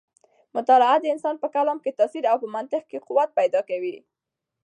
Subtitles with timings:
[0.55, 3.95] مطالعه د انسان په کلام کې تاثیر او په منطق کې قوت پیدا کوي.